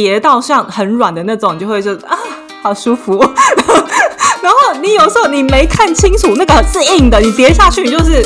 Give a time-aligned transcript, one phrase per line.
[0.00, 2.16] 叠到像很软的那种，你就会就啊，
[2.62, 3.18] 好舒服。
[4.40, 8.24] 然后你有时候你没看清楚那个是硬的，你叠下去你就是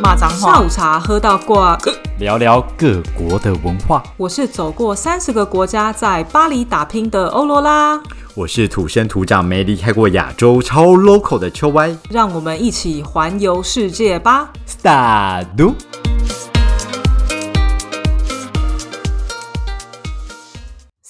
[0.00, 0.54] 骂脏话。
[0.54, 1.76] 下午茶喝到挂，
[2.18, 4.02] 聊聊各国的文化。
[4.16, 8.00] 我是走过三十个国家，在巴黎打拼的欧罗拉。
[8.34, 11.94] 我是土生土长、没离开过亚洲、超 local 的秋歪。
[12.08, 15.74] 让我们一起环游世界吧！Start。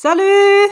[0.05, 0.71] Salut，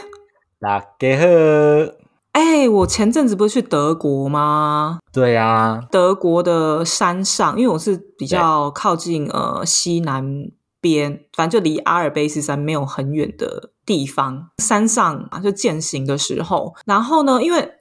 [0.61, 1.95] 大家好。
[2.33, 4.99] 哎，我前阵子不是去德国吗？
[5.11, 10.51] 对呀，德国的山上，因为我是比较靠近呃西南
[10.83, 14.51] 边，反正就离阿尔卑斯山没有很远的地方。
[14.59, 17.73] 山上啊，就践行的时候，然后呢，因为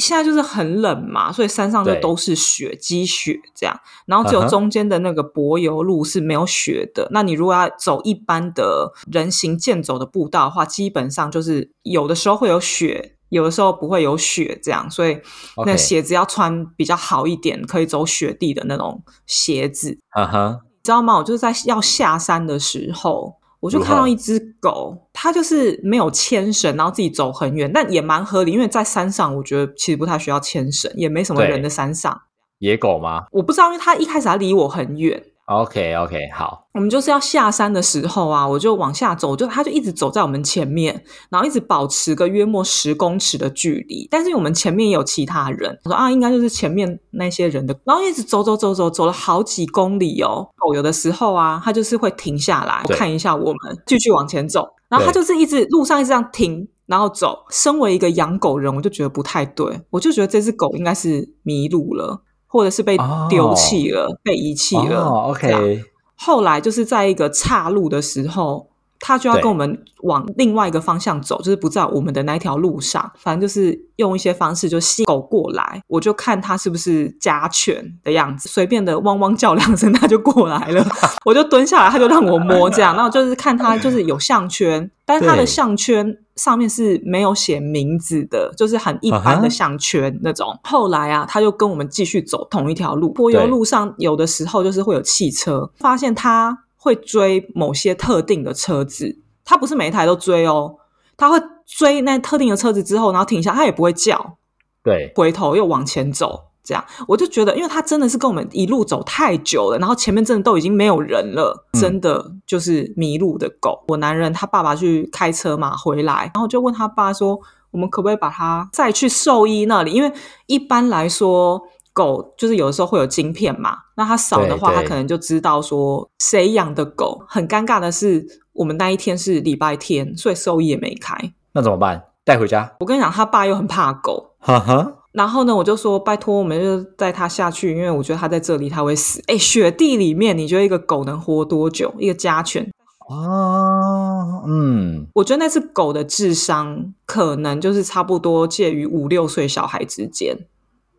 [0.00, 7.06] 现在就是很冷嘛，所以山上就都是雪积雪这样，然后只有中间的那个柏油路是没有雪的。
[7.12, 15.20] 那你如果要走一般的人行健走的步道的话，基本上就是有的时候会有雪，有的时候不会有雪这样，所以
[15.66, 19.98] 那鞋子要穿比较好一点，可以走雪地的那种鞋子。
[20.08, 21.18] 啊哈，知道吗？
[21.18, 23.39] 我就是在要下山的时候。
[23.60, 32.22] 我就看到一只狗，它就是没有牵绳，然后自己走很远，但也蛮合理，因为在山上，我觉得其实不太需要牵绳，也没什么人的山上。
[32.58, 33.24] 野狗吗？
[33.32, 35.22] 我不知道，因为它一开始它离我很远。
[35.50, 44.06] OK OK，好，我们就是要下山的时候啊，我就往下走，就他就一直走在我们前面，然后一直保持个约莫十公尺的距离。
[44.08, 50.48] 但是我们前面也有其他人，我说啊，应该就是前面那些人的，然后一直走走走走走了好几公里哦。
[50.56, 54.68] 狗有的时候啊，它就是会停下来看一下我们，继续往前走。
[54.88, 57.44] 然后它就是一直路上一直这样停，然后走。
[57.50, 62.22] 身为一个养狗人，我就觉得不太对，我就觉得这只狗应该是迷路了。
[62.50, 62.98] 或者是被
[63.30, 65.02] 丢弃了，被遗弃了。
[65.30, 65.84] OK，
[66.16, 68.66] 后来就是在一个岔路的时候。
[69.02, 73.10] 他就要跟我们往另外一个方向走，就是不在我们的那条路上。
[73.16, 80.86] 反正就是用一些方式就吸狗过来，我就看他是不是家犬的样子，随便的汪汪叫两声，他就过来了。
[81.24, 82.94] 我就蹲下来，他就让我摸这样。
[82.94, 90.58] 然后就是看他就是有项圈，但是他的项圈上面是没有写名字的，就是很一般的项圈那种。
[90.64, 93.10] 后来啊，他就跟我们继续走同一条路。
[93.12, 96.64] 柏油路上有的时候就是会有汽车，发现他。
[96.82, 100.76] 会追某些特定的车子，他不是每一台都追哦，
[101.14, 104.38] 他会追那特定的车子之后，然后停下，他也不会叫，
[104.82, 113.84] 对，回头又往前走，这样我就觉得，因为他真的是跟我们一路走太久了，然后前面真的都已经没有人了，真的就是迷路的狗。
[113.88, 117.38] 我男人他爸爸去开车嘛，回来，然后就问他爸说，
[117.70, 119.92] 我们可不可以把它再去兽医那里？
[119.92, 120.12] 因为
[120.46, 121.62] 一般来说。
[121.92, 127.20] 狗就是有的时候会有晶片嘛，那它扫的话，它可能就知道说谁养的狗。
[127.26, 131.32] 很尴尬的是，我们那一天是礼拜天，所以兽医也没开。
[131.52, 132.04] 那怎么办？
[132.24, 132.76] 带回家？
[132.78, 134.36] 我跟你讲，他爸又很怕狗。
[134.38, 134.99] 哈哈。
[135.12, 139.22] 然后呢，我就说拜托，我们就带它下去，因为我觉得它在这里它会死。
[139.26, 141.92] 哎，雪地里面，你觉得一个狗能活多久？
[141.98, 142.70] 一个家犬？
[143.08, 150.36] 啊，嗯，我觉得那只狗的智商可能就是差不多介于五六岁小孩之间。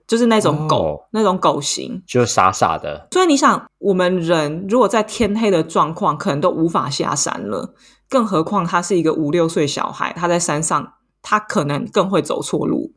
[0.07, 3.07] 就是那种狗，那种狗型，就傻傻的。
[3.11, 7.73] 所以你想，我们人如果在天黑的状况，可能都无法下山了，
[8.09, 12.91] 更何况他是一个五六岁小孩，他在山上，他可能更会走错路，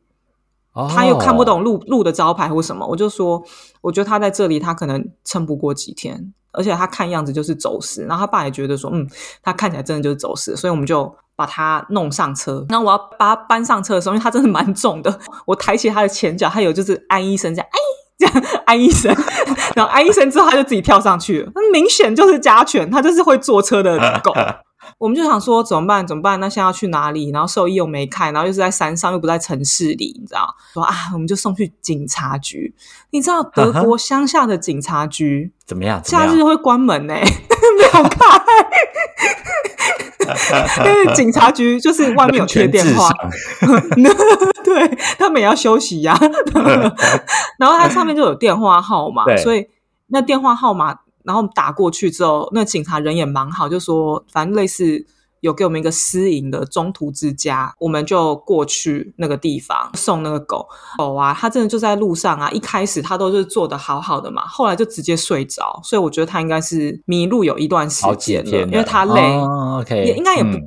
[0.89, 2.85] 他又看不懂路路的招牌或什么。
[2.85, 3.43] 我就说，
[3.81, 8.03] 我觉得他在这里，他可能撑不过几天，而且他看样子就是走失。
[8.05, 9.07] 然后他爸也觉得说，嗯，
[9.41, 11.15] 他看起来真的就是走失，所以我们就。
[11.37, 17.77] 把他弄上车，然后我要把他搬上车的时候，因为他真的蛮重的， 我抬起他的前脚，他有就是安一声这样，哎，
[18.17, 19.13] 这样安一声，
[19.75, 21.51] 然后安一声之后，他就自己跳上去了。
[21.53, 24.31] 那明显就是家犬，他就是会坐车的狗。
[24.97, 26.07] 我们就想说怎么办？
[26.07, 26.39] 怎么办？
[26.39, 27.29] 那现在要去哪里？
[27.31, 30.47] 然后兽医又没开，然后又是在山上，又不在城市里，你知道？
[30.73, 32.73] 说啊，我们就送去警察局。
[33.11, 36.01] 你知道德国乡下的警察局怎么样？
[36.01, 38.41] 假日会关门呢，没有开。
[40.85, 43.09] 因为警察局就是外面有贴电话，
[44.63, 44.87] 对
[45.19, 46.17] 他们也要休息呀。
[47.59, 49.67] 然后它上面就有电话号码，所以
[50.07, 50.99] 那电话号码。
[51.25, 55.05] 然后打过去之后，那警察人也蛮好，就说反正类似
[55.41, 60.67] 有给我们一个私营的中途之家，我们就过去那个地方送那个狗
[60.97, 61.35] 狗啊。
[61.39, 69.21] 它真的就在路上啊，一开始它都是做的好好的嘛，后来就直接睡着，所以我觉得它应该是迷路有一段时间了，因为它累，
[70.05, 70.57] 也应该也不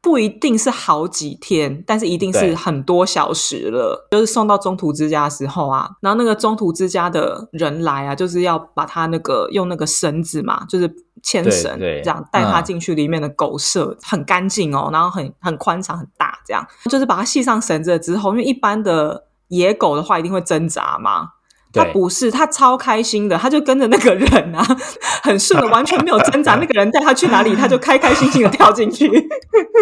[0.00, 4.08] 不一定是好几天，但是一定是很多小时了。
[4.10, 10.88] 就是送到中途之家的时候啊，然后那个中途之家的人来啊，就是要把他那个用那个绳子嘛，就是
[11.22, 12.00] 牵对绳对。
[12.02, 12.64] 这样带他嗯。
[12.64, 16.64] 进去里面的狗舍，很干净哦，然后很很宽敞很大，这样。
[16.88, 21.28] 就是把它系上绳子了之后，因为一般的野狗的话一定会挣扎嘛，
[21.78, 24.62] 他不是，他超开心的，他就跟着那个人啊，
[25.22, 26.56] 很顺的，完全没有挣扎。
[26.56, 29.08] 那个人带他去哪里，他就开开心心的 跳进去。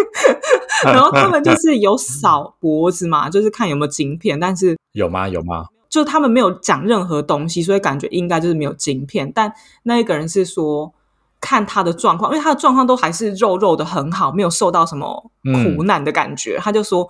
[0.85, 5.27] 然后他们就是有扫脖子嘛，就是看有没有晶片，但是有吗？
[5.27, 5.65] 有吗？
[5.89, 9.31] 就他们没有讲任何东西，所以感觉应该就是没有晶片。
[9.33, 9.51] 但
[9.83, 10.93] 那一个人是说。
[11.39, 16.57] 看他的状况，因为他的状况都还是肉肉的很好，没有受到什么苦难的感觉。
[16.59, 17.07] 他就说，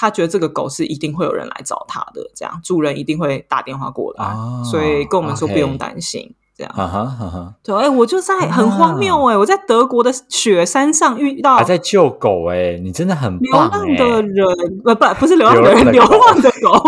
[0.00, 6.32] 他觉得这个狗是一定会有人来找他的，这样主人一定会打电话过来，哦所以跟我们说不用担心。
[6.56, 14.46] 这样哈哈哈哈，对，哎、我就在很荒谬哎、我在德国的雪山上遇到还在救狗哎、你真的很流棒哎、浪的人，
[14.84, 16.82] 不不不是流浪的人，流浪的狗。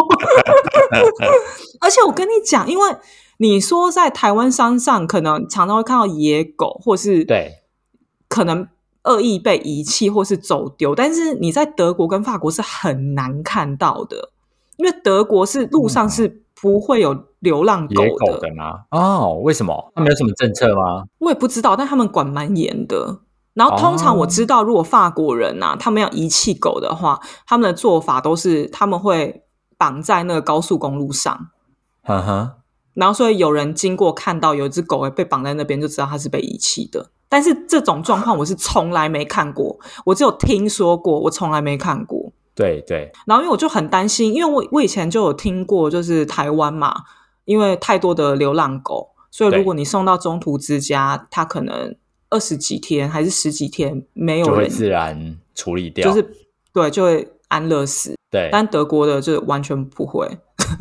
[1.80, 2.96] 而且我跟你讲，因为
[3.38, 7.60] 你说在台湾山上可能常常会看到野狗，或是对
[8.28, 8.66] 可能
[9.04, 14.30] 恶意被遗弃或是走丢，但是你在德国跟法国是很难看到的，
[14.76, 18.80] 因为德国是路上是不会有流浪狗嗯野狗的吗？
[18.90, 19.92] 哦，为什么？
[19.94, 21.04] 他们有什么政策吗？
[21.18, 23.20] 我也不知道，但他们管蛮严的。
[23.54, 29.42] 然后通常我知道，如果法国人呐、他们要遗弃狗的话，他们的做法都是他们会
[29.76, 31.48] 绑在那个高速公路上，
[32.04, 32.58] 呵呵，
[32.94, 37.10] 然后所以有人经过看到有一只狗被绑在那边，就知道它是被遗弃的。
[37.30, 42.30] 但是这种状况我是从来没看过，我只有听说过，我从来没看过。
[42.54, 46.94] 对对，然后因为我就很担心，因为我我以前就有听过，就是台湾嘛，
[47.46, 51.96] 因为太多的流浪狗，所以如果你送到中途之家，它可能
[52.28, 56.10] 二十几天还是十几天没有人，就会自然处理掉。
[56.10, 56.30] 就是
[56.74, 58.14] 对就会安乐死。
[58.30, 60.28] 对，但德国的就完全不会，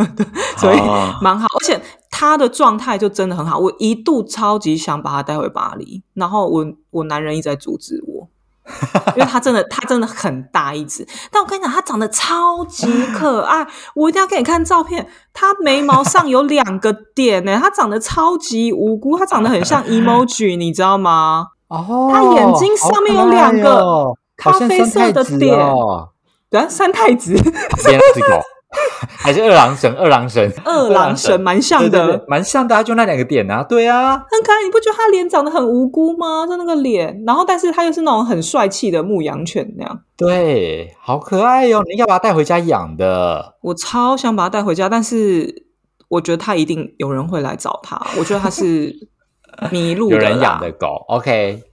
[0.58, 1.80] 所以哦蛮好，而且
[2.10, 3.58] 他的状态就真的很好。
[3.60, 8.28] 我一度超级想把他带回巴黎，然后我我男人一直在阻止我，
[9.16, 11.08] 因为他真的他真的很大一只。
[11.32, 15.08] 但我跟你讲，他长得超级可爱，我一定要给你看照片。
[15.34, 21.48] 他眉毛上有两个点呢，他长得超级无辜，他长得很像 emoji， 你知道吗？
[21.68, 26.10] 哦，他眼睛上面有两个咖啡色的点哦，
[26.50, 28.42] 对啊，三太子、三太子狗，
[29.18, 29.92] 还是二郎神？
[29.96, 32.24] 二郎神，二郎神蛮像的。
[32.28, 36.46] 蛮像的啊，就那两个点啊，对啊，很可爱，你不觉得他脸长得很无辜吗？
[36.48, 40.02] 就那个脸，然后但是他又是那种很帅气的牧羊犬那样。
[40.16, 43.56] 对，好可爱哟、你要把它带回家养的。
[43.62, 45.66] 我超想把它带回家，但是
[46.08, 48.00] 我觉得他一定有人会来找他。
[48.18, 48.94] 我觉得他是
[49.72, 51.64] 迷路的 有人养的狗，OK，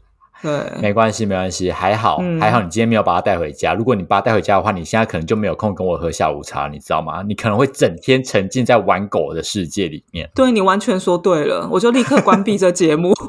[0.42, 3.74] 对，没关系，没关系，还好，嗯还好，你今天没有把它带回家。
[3.74, 7.22] 如果你把它带回家的话，你现在可能就没有空跟我喝下午茶，你知道吗？
[7.26, 10.30] 你可能会整天沉浸在玩狗的世界里面。
[10.34, 13.14] 对你完全说对了，我就立刻关闭这节目。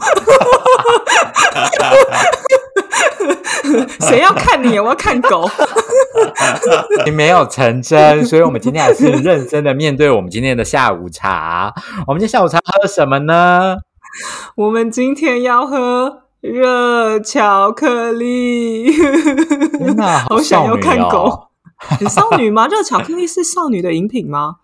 [4.02, 4.80] 谁要看你？
[4.80, 5.50] 我要看狗。
[7.06, 11.74] 你没有成真，所以我们今天还是认真的面对我们今天的下午茶。
[12.06, 13.78] 我们今天下午茶喝什么呢？
[14.56, 18.92] 我们今天要喝热巧克力。
[18.92, 21.48] 天哪， 好想要看狗。
[22.02, 22.66] 你少女吗？
[22.72, 24.56] 热巧克力是少女的饮品吗？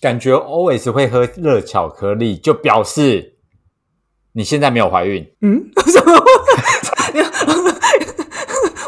[0.00, 3.36] 感觉 always 会喝热巧克力，就表示
[4.32, 6.24] 你现在没有怀孕，嗯，什么？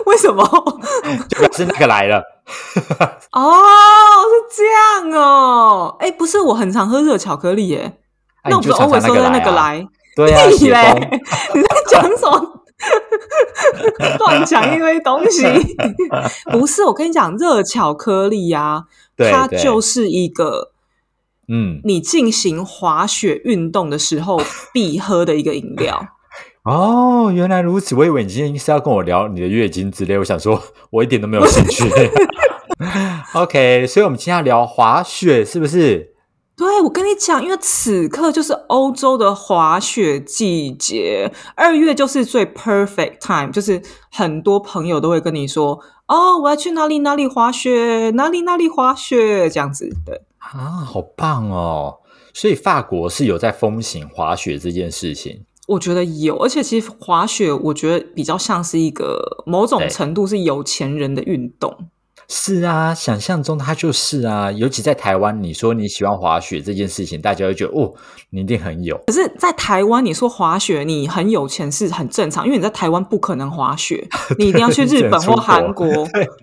[0.06, 0.44] 为什么？
[1.28, 2.22] 就表示那个来了。
[3.32, 3.62] 哦，
[4.50, 5.96] 是这样哦。
[6.00, 7.98] 哎，不是，我很常喝热巧克力耶。
[8.42, 9.86] 哎那我是常常偶尔说的那个来？
[10.26, 10.32] 对
[10.70, 11.20] 嘞！
[11.54, 12.64] 你在讲什么？
[14.18, 15.44] 乱讲一堆东西。
[16.50, 20.72] 不是，我跟你讲，热巧克力呀、它就是一个
[21.46, 24.40] 嗯，你进行滑雪运动的时候
[24.72, 26.08] 必喝的一个饮料。
[26.64, 30.60] 哦，原来如此，我以为你今天是要跟我聊你的月经之类，我想说，
[30.90, 31.84] 我一点都没有兴趣。
[33.34, 36.14] OK，所以我们今天要聊滑雪，是不是？
[36.58, 49.88] 对，我跟你讲，因为此刻就是欧洲的滑雪季节，二月就是最 perfect time，就是很多朋友都会跟你说，哦，我要去哪里哪里滑雪，哪里哪里滑雪，这样子。
[50.04, 51.98] 对，啊，好棒哦！
[52.34, 55.44] 所以法国是有在风行滑雪这件事情。
[55.68, 61.72] 我觉得有，而且其实滑雪，我觉得比较像是一个某种程度是有钱人的运动。
[62.30, 67.94] 是啊，想象中它就是啊，尤其在台湾，你说你喜欢滑雪这件事情，大家会觉得哦，
[68.28, 69.00] 你一定很有。
[69.06, 74.06] 可是，在台湾，你说滑雪，你很有钱是很正常，因为你在台湾不可能滑雪，
[74.38, 75.86] 你一定要去日本或韩国，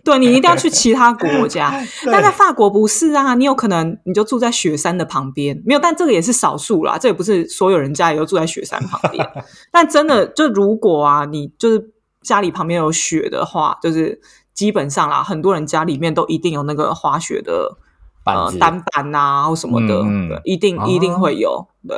[0.03, 1.71] 对你一定要去其他国家。
[2.11, 9.23] 但在法国不是啊，你有可能你就住在雪山的旁边，没有，但这个也是少数啦，这也不是所有人家也都住在雪山旁边。
[9.71, 11.91] 但真的，就如果啊，你就是
[12.23, 14.19] 家里旁边有雪的话，就是。
[14.55, 17.77] 基本上啦，很多人家里面都一定有那个滑雪的
[18.25, 21.67] 呃单板啊，或什么的，一定一定会有。
[21.87, 21.95] 对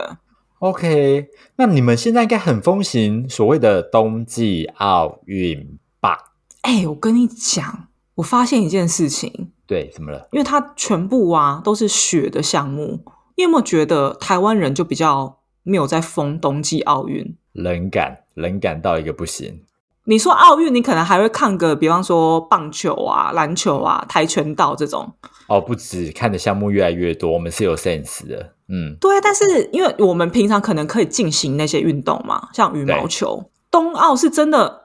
[0.60, 6.34] ，OK，那你们现在应该很风行所谓的冬季奥运吧？
[6.64, 10.28] 哎，我跟你讲，我发现一件事情，对，怎么了？
[10.32, 13.00] 因为它全部啊都是雪的项目，
[13.36, 17.38] 你有没有觉得台湾人就比较没有在封冬季奥运？
[17.54, 19.62] 冷感，冷感到一个不行。
[20.10, 25.14] 你说奥运，你可能还会看个，比方说棒球啊、篮球啊、跆拳道这种。
[25.48, 28.54] 哦，不止看的项目越来越多，我们是有 sense 的。
[28.70, 34.84] 嗯，对，但是因为我们平常可能可以进行那些运动嘛，像羽毛球，冬奥是真的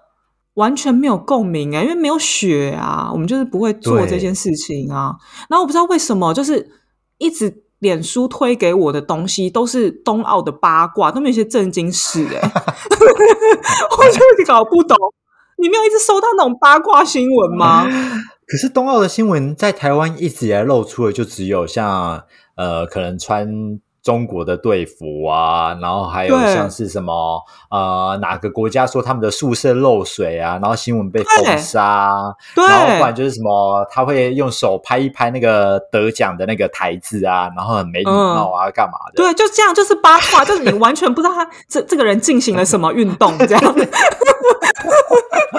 [0.55, 5.15] 完全没有共鸣哎，因为没有雪啊，我们就是不会做这件事情啊。
[5.49, 6.69] 然后我不知道为什么，就是
[7.19, 7.63] 一直。
[7.83, 12.41] 脸书推给我的东西都是冬奥的八卦，都没有一些正经事哎，
[13.99, 14.97] 我就搞不懂，
[15.59, 17.85] 你没有一直收到那种八卦新闻吗？
[18.47, 22.23] 可是冬奥的新闻在台湾一直以来露出的，就只有像
[22.55, 23.81] 呃，可能穿。
[24.03, 27.41] 中国的队服啊，然后还有像是什么
[27.71, 32.11] 呃，哪个国家说他们的宿舍漏水啊，然后新闻被封杀，
[32.57, 39.23] 然后不然就是什么他会用手拍一拍那个得奖的那个台子啊，然后很没礼貌啊，干嘛的？
[39.23, 43.63] 对，就这样，就是八卦， 就是你完全不知道他这这个人进行了什么运动这样。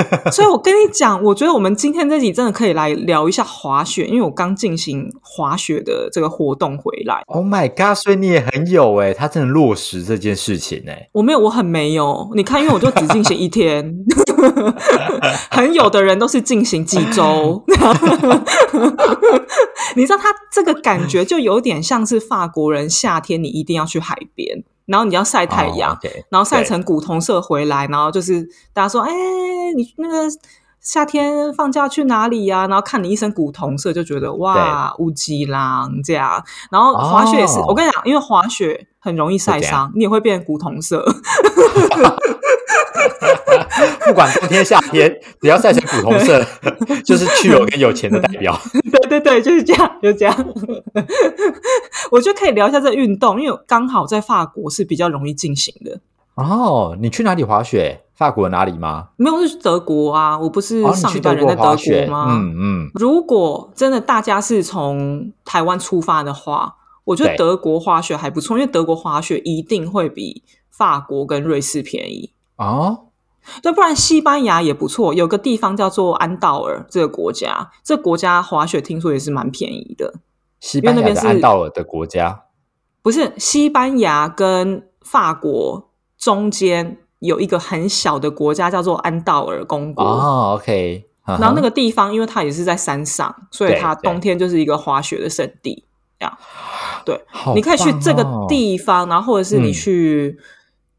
[0.31, 7.21] 所以，我跟你讲，我觉得我们今天这集真的可以来聊一下滑雪，因为我刚进行滑雪的这个活动回来。
[7.27, 7.97] Oh my god！
[7.97, 11.09] 所以你也很有哎，他真的落实这件事情哎。
[11.13, 12.29] 我没有，我很没有。
[12.35, 13.95] 你看，因为我就只进行一天，
[15.49, 17.63] 很有的人都是进行几周。
[19.95, 24.63] 你知道，他这个感觉就有点像是法国人夏天，你一定要去海边。
[24.93, 25.97] 然后你要晒太阳，
[26.29, 29.11] 然后晒成古铜色回来，然后就是大家说：“哎，
[29.75, 30.29] 你那个
[30.81, 36.43] 夏天放假去哪里呀？”然后看你一身古铜色，就觉得哇，乌鸡郎这样。
[36.69, 41.03] 然后滑雪也是，我跟你讲，因为滑雪很容易晒伤，你也会变古铜色。
[44.05, 46.43] 不管冬天夏天，只要晒成古铜色，
[47.03, 48.59] 就是去有跟有钱的代表。
[48.91, 50.35] 对对对，就是这样，就这样。
[52.11, 55.99] 我觉得可以聊一下这运动，因为刚好在法国是比较容易进行的。
[56.35, 58.01] 哦，你去哪里滑雪？
[58.15, 59.09] 法国哪里吗？
[59.17, 60.37] 没有，是德国啊。
[60.37, 62.27] 我不是上一代人在德国吗？
[62.29, 62.91] 嗯嗯。
[62.93, 72.31] 如果真的大家是从台湾出发的话，我觉得德国滑雪还不错，因为德国滑雪一定会比法国跟瑞士便宜。
[72.55, 73.07] 哦，
[73.61, 75.13] 对，不然西班牙也不错。
[75.13, 80.13] 有个地方叫做安道尔，这个国家，这国家滑雪听说也是蛮便宜的。
[80.59, 82.43] 西班牙是安道尔的国家，
[83.01, 90.03] 不是西班牙跟法国中间有一个很小的国家叫做安道尔公国。
[90.03, 91.09] 哦，OK。
[91.25, 95.83] 然后那个地方，因为它也是在山上，所以它冬天就是一个滑雪的圣地。
[96.19, 96.37] 这样，
[97.03, 97.19] 对，
[97.55, 100.37] 你可以去这个地方，然后或者是你去。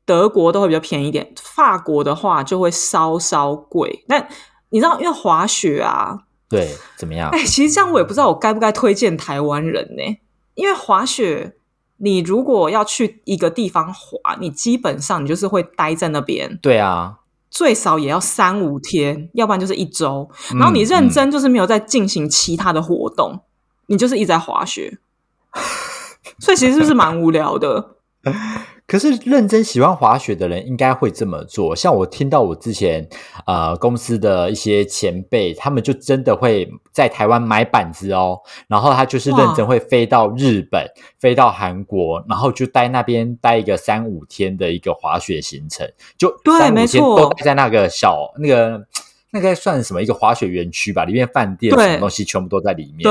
[0.04, 4.04] 德国都会比较便宜一点，法国的话就会稍稍贵。
[4.06, 4.28] 但
[4.70, 6.18] 你知道，因为滑雪啊，
[6.48, 7.30] 对，怎么样？
[7.30, 10.18] 哎，其实这样我也不知道我该不该推荐台湾人呢？
[10.54, 11.56] 因为滑雪，
[11.98, 16.58] 你如果要去一个地方滑，你基本上你就是会待在那边。
[16.60, 17.18] 对啊，
[17.50, 20.28] 最少也要三五天，要不然就是一周。
[20.58, 23.40] 然后你认真就是没有在进行其他的活动，
[23.86, 24.98] 你就是一直在滑雪，
[26.38, 27.96] 所以其实是不是蛮无聊的？
[28.86, 31.74] 可是认真喜欢滑雪的人应该会这么做。
[31.74, 33.08] 像我听到我之前
[33.46, 38.38] 呃公司的一些前辈，他们就真的会在台湾买板子哦，
[38.68, 40.86] 然后他就是认真会飞到日本、
[41.18, 48.86] 飞到韩国，然后就待那边待一个三五天的一个滑雪行程，就三五天都待在那个小那个
[49.30, 53.02] 那该算什么一个滑雪园区吧，里面饭店什么东西全部都在里面。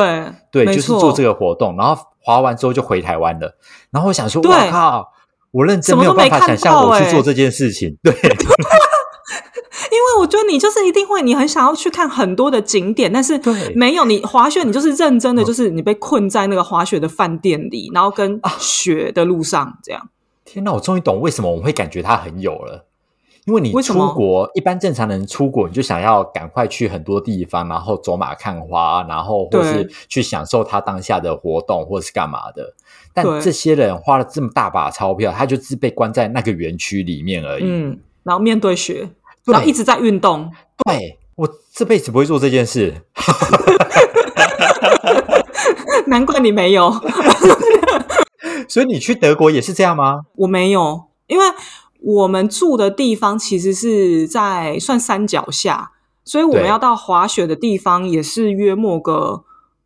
[0.51, 3.58] 对对，就是做这个活动，然后滑完之后就回台湾了。
[3.89, 5.12] 然后我想说，我靠！
[5.54, 8.12] 我认真没有办法想象我去做这件事情，对，
[9.92, 13.40] 因为我觉得你就是一定会，你很想要去看很多的景点，但是
[13.76, 20.10] 没有你滑雪，你就是认真的，就是你被困在那个滑雪的饭店里，然后跟雪的路上这样。
[20.44, 22.88] 天哪，我终于懂为什么我会感觉它很有了，
[23.46, 32.74] 因为你出国，一般正常人出国，你就想要赶快去很多地方，然后走马看花，然后或是去享受他当下的活动，或是干嘛的。
[33.13, 37.63] 但对这些人花了这么大把钞票，他就只被关在那个园区里面而已。
[37.65, 39.10] 嗯，然后面对雪，
[39.46, 40.51] 对然后一直在运动，
[40.86, 42.93] 对我这辈子不会做这件事。
[46.08, 46.91] 难怪你没有，
[48.67, 50.25] 所以你去德国也是这样吗？
[50.36, 51.46] 我没有，因为
[52.01, 55.91] 我们住的地方其实是在算山脚下，
[56.24, 59.43] 所以我们要到滑雪的地方也是约莫个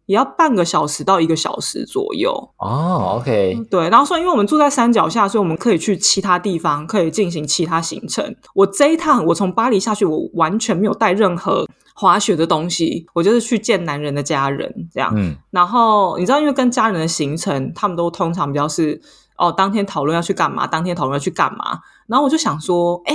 [0.08, 2.34] 也要半个小时到一个小时左右。
[2.58, 8.36] 哦，OK，对，然后说，因为我们住在山脚下，所以我们可以去其他地方，可以进行其他行程。
[8.56, 15.12] 我这一趟，我从巴黎下去，我完全没有带任何滑雪的东西，我就是去见男人的家人这样。
[15.16, 19.00] 嗯，然后你知道，因为跟家人的行程，他们都通常比较是
[19.38, 21.80] 哦，当天讨论要去干嘛，当天讨论要去干嘛。
[22.08, 23.14] 然后我就想说，哎，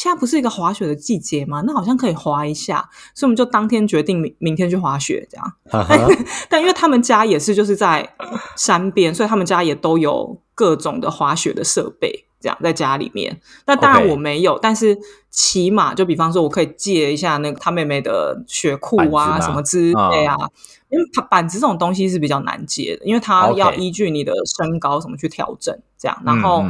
[0.00, 1.62] 现在不是一个滑雪的季节吗？
[1.66, 5.52] 那好像可以滑一下，所以我们就当天决定明明天去滑雪这样。
[6.48, 8.14] 但因为他们家也是就是在
[8.56, 13.42] 山边，所以他们家也都有各种的滑雪的设备，这样在家里面。
[13.66, 20.34] 那当然我没有但是起码就比方说，我可以借一下那个他妹妹的雪裤啊，什么之类啊。
[20.88, 26.22] 因为板板子这种东西是比较难借的，因为它要依据你的身高什么去调整，这样。
[26.24, 26.64] 然后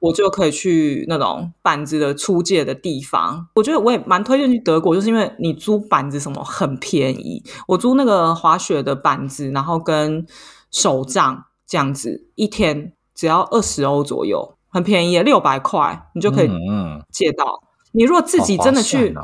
[0.00, 3.46] 我就可以去那种板子的出借的地方。
[3.54, 7.42] 我觉得我也蛮推荐去德国，就是因为你租板子什么很便宜。
[7.68, 10.26] 我租那个滑雪的板子，然后跟
[10.70, 17.60] 手杖这样子，一天只要二十欧左右，很便宜，六百块你就可以嗯嗯，借到。
[17.92, 19.14] 你如果自己真的去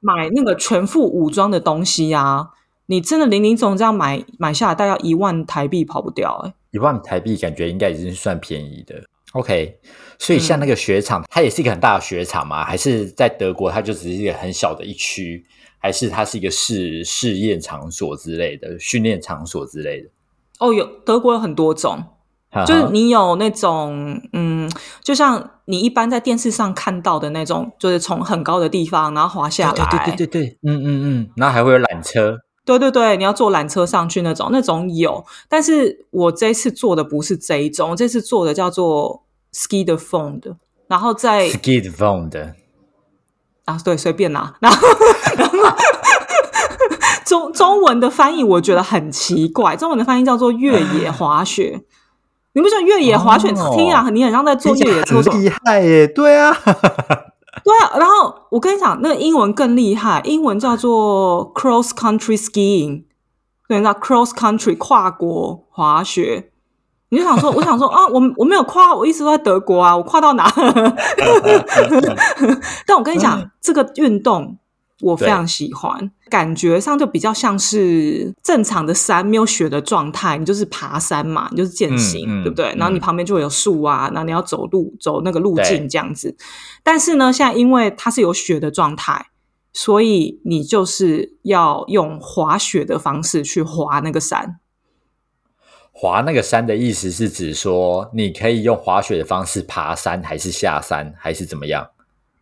[0.00, 2.50] 买那个全副武装的东西啊，
[2.86, 9.02] 你真的零零总总这样买买下来，大概一万台币跑不掉哎、一万台币感觉应该已经算便宜的。
[9.32, 9.78] OK，
[10.18, 12.64] 所以像那个雪场，它也是一个很大的雪场吗？
[12.64, 15.44] 还是在德国，它就只是一个很小的一区？
[15.78, 20.08] 还是它是一个试试验场所之类的、训练场所之类的？
[20.58, 22.02] 哦，有德国有很多种，
[22.66, 24.68] 就是你有那种，嗯，
[25.04, 32.38] 就像你一般在电视上看到的那种，就是从很高的地方然后滑下来，对对对对对，嗯嗯嗯，然后还会有缆车。
[32.64, 35.24] 对对对你要坐缆车上去那种，那种有。
[35.48, 39.22] 但是我这一次做的不是这一种，我这次做的叫做
[39.56, 42.54] ski 的 phone 的，然后在 ski d v o n 的，
[43.64, 44.86] 啊，对，随便拿， 然后
[45.38, 45.56] 然后
[47.24, 51.80] 中中文的翻译我觉得很奇怪，中文的翻译叫做越野滑雪。
[52.52, 56.06] 你不觉得越野滑雪哦听啊，你很像在做越野车很厉害耶！
[56.06, 63.04] 对啊，对啊，然后我跟你讲，那个英文更厉害，英文叫做 cross country skiing，
[63.68, 66.50] 对，你知道 cross country 跨国滑雪。
[67.08, 70.50] 你就想说， 我想说啊，我我没有跨，我一直都在德国啊，我跨到哪？
[72.86, 74.56] 但我跟你讲，这个运动
[75.00, 82.74] 我非常喜欢，感觉上就比较像是正常的山没有雪的状态，你就是爬山嘛，你就是践行，嗯嗯对不对？
[82.76, 86.34] 然后你嗯旁边就会有树啊，然后你要走路走那个路对径这样子。
[86.82, 89.26] 但是呢，现在因为它是有雪的状态，
[89.72, 94.58] 所以你就是要用滑雪的方式去滑那个山。
[95.98, 101.88] 滑那个山的意思是指说，你可以用滑雪的方式爬山，还是下山，还是怎么样？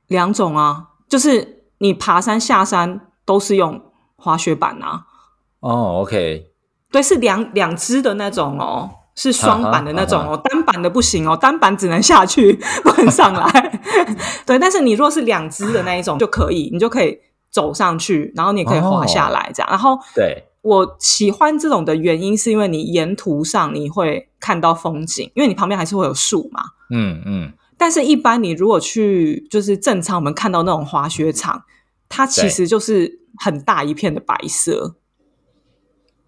[0.09, 3.81] 两种啊，就是你爬山下山都是用
[4.17, 5.05] 滑雪板啊，
[5.61, 6.51] 哦，OK，
[6.91, 13.81] 对，是两两只的那种哦，是双板的那种啊哦，单板的不行哦，单板只能下去不能上来。
[14.45, 17.17] 对，但是你若是两只的那一种就可以，你就可以
[17.53, 19.71] 走上去，然后你也可以滑下来这样。
[19.71, 26.63] 然后对，我喜欢这种的原因是因为你沿途上你会看到风景，因为你旁边还是会有树嘛。
[26.91, 31.65] 嗯嗯，但是，一般你如果去就是正常我们看到那种滑雪场，
[32.09, 34.97] 它其实就是很大一片的白色，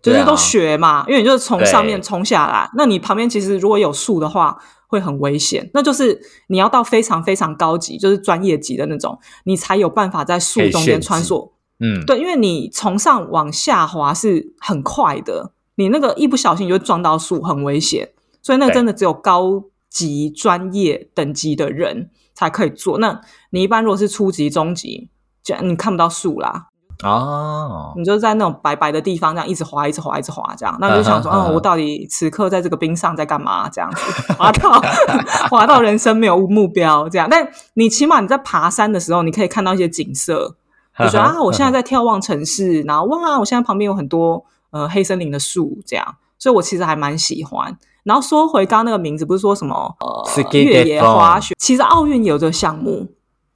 [0.03, 5.70] 就是都雪嘛，因为你就是从上面对冲下来，那你旁边其实如果有树的话，会很危险。
[5.72, 11.53] 那就是你要到非常非常高级，就是专业级的那种，你才有办法在树中间穿梭。
[11.79, 18.11] 嗯，对，因为你从上往下滑是很快的，你那个一不小心你就撞到树，很危险。
[18.43, 22.99] 所以那个真的只有高级专业等级的人才可以做。
[22.99, 25.11] 那你一般如果是初级、中级，
[25.43, 26.69] 就你看不到树啦，
[27.03, 33.69] 哦，你就在那种白白的地方这样一直滑、一直滑、一直滑这样，那你就想说，嗯，嗯哼嗯哼我到底此刻在这个冰上在干嘛？
[33.69, 34.81] 这样子滑到
[35.51, 37.29] 滑到人生没有目标这样。
[37.29, 40.57] 但你起码你在爬山的时候，你可以看到一些景色。
[40.99, 47.77] 就说啊，我现在在眺望城市，然后哇，我现在旁边有很多呃黑森林的树，这样，所以我其实还蛮喜欢。
[48.05, 53.09] 然后说回刚刚那个名字，不是说什么呃越野滑雪，其实奥运也有这个项目，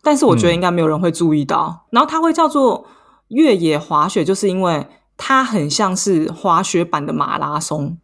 [0.03, 1.87] 但是我觉得应该没有人会注意到。
[1.91, 2.85] 然后它会叫做
[3.29, 7.97] 越野滑雪，就是因为它很像是滑雪版的马拉松。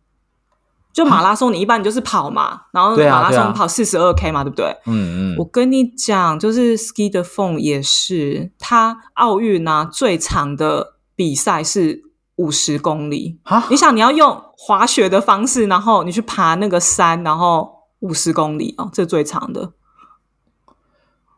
[0.96, 4.74] 就马拉松，你一般你就是跑嘛，然后马拉松跑四十二 K 嘛，对不对？
[4.87, 5.37] 嗯嗯。
[5.37, 12.00] 我跟你讲，就是 Ski 的 Phone 也是，它奥运啊最长的比赛是
[12.37, 13.38] 五十公里。
[13.68, 19.72] 你想你要用滑雪的方式，然后你去爬那个山，然后五十公里哦，这最长的。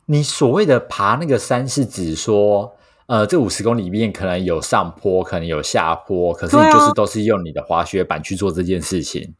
[0.07, 9.35] 你所谓的爬那个山，是指说，呃，这五十公里里面可能有上坡，可能有下坡，可是你就是都是用你的滑雪板去做这件事情。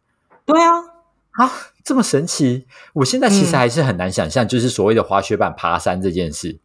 [0.49, 0.73] 对啊，
[1.33, 1.53] 啊，
[1.85, 2.67] 这么神奇！
[2.95, 6.59] 我现在其实还是很难想象，就是所谓的滑雪板爬山这件事。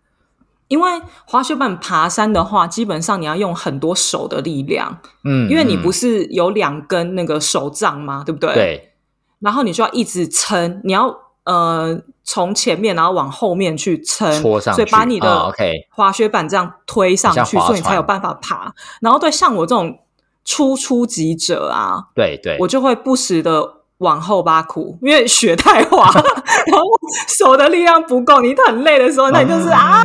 [0.69, 0.89] 因为
[1.25, 8.23] 滑雪板爬山的话，基本上你要用很多手的力量，嗯，因为你不是有两根那个手杖吗？
[8.25, 8.53] 对不对？
[8.53, 8.93] 对。
[9.39, 15.53] 然后你就要一直撑，你要呃从前面然后往后面去撑，所以把你的
[15.91, 18.73] 滑雪板这样推上去，所以你才有办法爬。
[19.01, 19.99] 然后对像我这种。
[20.45, 26.11] 初初级者啊，对对，我就会不时的往后扒苦，因为雪太滑，
[26.67, 26.85] 然后
[27.27, 30.03] 手的力量不够，你很累的时候，那你就是啊，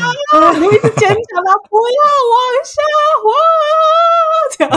[0.58, 2.80] 你一直坚强啊， 不要往下
[3.24, 3.30] 滑，
[4.58, 4.70] 这样。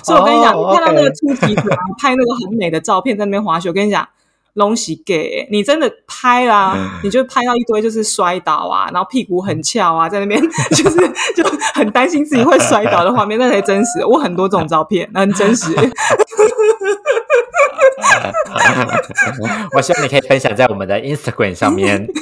[0.04, 1.62] 所以我跟你讲，你看到那个初级者
[2.00, 4.08] 拍那个很美的照片在那边滑雪，我跟你讲。
[4.54, 10.40] 东西给你真的拍啦，你就拍到一堆就是摔倒啊，然后屁股很翘啊，在那边
[10.70, 10.96] 就是
[11.34, 14.04] 就很担心自己会摔倒的画面，那才真实。
[14.04, 15.74] 我很多这种照片，那很真实。
[19.76, 22.06] 我希望你可以分享在我们的 Instagram 上面。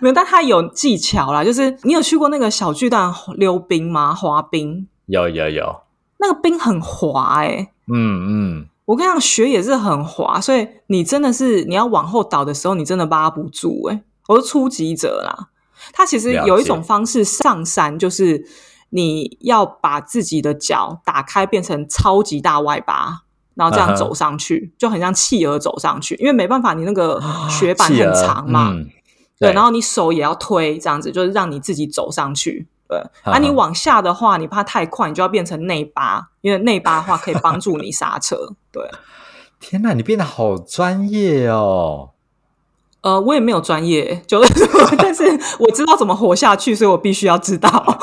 [0.00, 4.14] 没有，但他有技巧啦，就是你有去过那个小巨蛋溜冰吗？
[4.14, 4.86] 滑冰？
[5.06, 5.82] 有有有，
[6.18, 7.68] 那个冰很滑哎。
[7.92, 8.66] 嗯嗯。
[8.86, 13.84] 我跟你讲，雪也是很滑，所以你真的是你要往后倒的时候，你真的扒不住。
[13.84, 15.48] 哎，我是初级者啦。
[15.92, 18.44] 他其实有一种方式上山，就是
[18.90, 23.22] 你要把自己的脚打开，变成超级大外八，
[23.54, 26.14] 然后这样走上去，就很像企鹅走上去。
[26.16, 28.72] 因为没办法，你那个雪板很长嘛，
[29.38, 32.68] 对，然后你手也要推，这样子就是让你自己走上去。
[33.22, 38.36] 对，啊，你往下的话，你怕太快，你就要变成内八，因为内八的话可以帮助你刹车。
[38.70, 38.82] 对，
[39.60, 42.10] 天哪，你变得好专业哦。
[43.02, 45.24] 呃，我也没有专业，就是， 但是
[45.58, 47.68] 我知道怎么活下去，所以我必须要知道。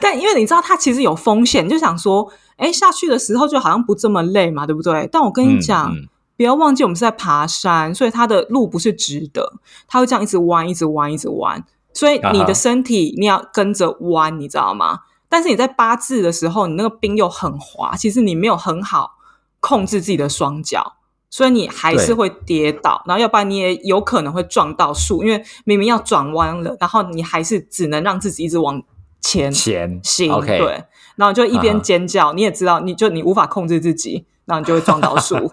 [0.00, 2.26] 但因为你知道，它其实有风险，就想说，
[2.56, 5.06] 哎，下去的时候就好像不这么累嘛，对不对？
[5.12, 5.94] 但我跟你讲，
[6.36, 9.52] 不要忘记我们是在爬山，所以它的路不是直的，
[9.86, 11.62] 它会这样一直弯，一直弯，一直弯。
[11.94, 15.00] 所以你的身体你要跟着弯，你知道吗？
[15.28, 19.12] 但是你在八字的时候，你那个冰又很滑，其实你没有很好
[19.60, 20.96] 控制自己的双脚，
[21.30, 28.82] 所以你还是会跌倒，然后要不然你也有可能会撞到树，因为明明要转弯了，然后你还是只能让自己一直往
[29.20, 30.84] 前前行，对，
[31.16, 34.26] 然后就一边尖叫，你也知道，你就你无法控制自己。
[34.46, 35.34] 然后你就会撞到树，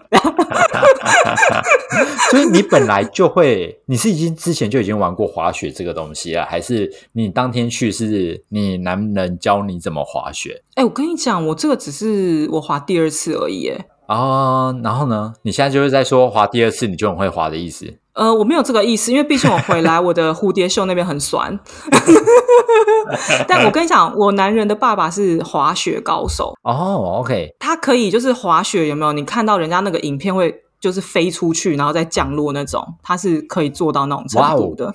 [2.30, 10.62] 所以你本来就会，你是已经之前就已经玩过滑雪这个东西啊，还是你当天去是你男人教你怎么滑雪？
[10.74, 13.86] 哎，我跟你讲，我这个只是我滑第二次而已，哎。
[14.06, 15.32] 哦，然后呢？
[15.42, 17.86] 你现在就是在说滑第二次你就很会滑的意思？
[18.14, 21.58] 呃，我没有这个意思，因为毕竟我回来我的蝴蝶袖那边很酸。
[23.48, 27.20] 但我跟你讲，我男人的爸爸是滑雪高手哦。
[27.20, 29.12] OK，他可以就是滑雪，有没有？
[29.12, 34.92] 你看到人家那个影片会就是飞出去然后再降落那种，他是可以做到那种程度的。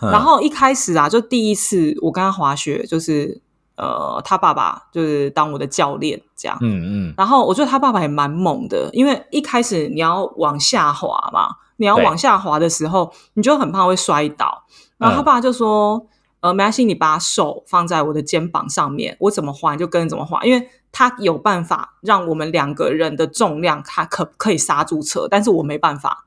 [0.00, 3.40] 然后一开始啊，就第一次我跟他滑雪，就是。
[3.82, 6.56] 呃，他爸爸就是当我的教练，这样。
[6.60, 7.14] 嗯嗯。
[7.16, 14.62] 然后我觉得他爸爸也蛮猛的，因为一开始你要往下滑嘛，你要往下滑的时候，你就很怕会摔倒。
[14.98, 16.06] 然后他爸就说
[16.38, 26.24] ：“呃，没关系，你把手放在我的肩膀上面，我怎么滑你就跟着怎么滑，因为他有办法让我们两个人的重量，他可可以刹住车，但是我没办法，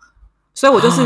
[0.53, 1.01] 所以我就是。”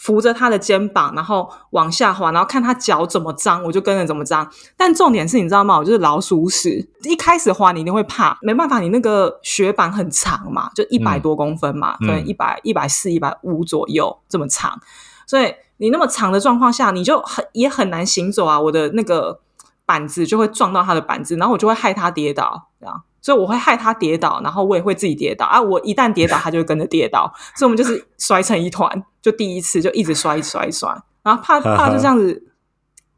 [0.00, 4.50] 扶着他的肩膀，然后往下滑，然后看他脚怎么张，我就跟着怎么张。
[4.74, 5.76] 但重点是你知道吗？
[5.76, 6.88] 我就是老鼠屎。
[7.02, 14.80] 一开始滑你一定会怕，没办法，你那个雪板很长嘛，就一百多公分嘛，可能一百一百四、一百五左右这么长。
[15.26, 18.58] 所以你那么长的状况下，你就很也很难行走啊。
[18.58, 19.40] 我的那个
[19.84, 23.02] 板子就会撞到他的板子，然后我就会害他跌倒，这样。
[23.22, 25.60] 所以我会害他跌倒，然后我也会自己跌倒啊！
[25.60, 29.02] 我一旦跌倒， 他就会跟着跌倒，所以我们就是摔成一团。
[29.20, 30.88] 就第一次就一直摔摔摔，
[31.22, 32.42] 然后怕 怕就这样子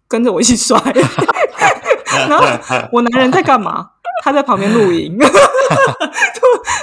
[0.09, 0.77] 跟着我一起摔。
[2.29, 2.45] 然后
[2.91, 3.91] 我男人在干嘛？
[4.25, 5.17] 他在旁边露营。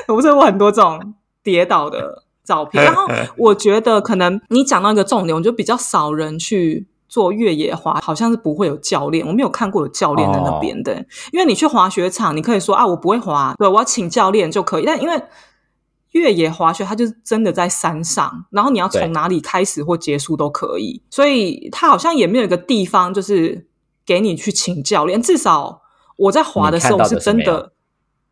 [0.07, 2.83] 我不是有很多这种跌倒的照片。
[2.83, 11.05] 然后我觉得可能你讲到一个重点，我觉得比较少人去做越野滑，好像是不会有教练，我没有看过有教练在那边的。
[11.33, 14.85] 因为你去滑雪场，你可以说啊，我不会滑，对我要请教练就可以。
[14.85, 15.21] 但因为
[16.11, 23.67] 越野滑雪，它就是真的在山上，然后你要从哪里开始或结束都可以，所以它好像也没有一个地方就是
[24.05, 25.21] 给你去请教练。
[25.21, 25.81] 至少
[26.15, 27.73] 我在滑的时候是真的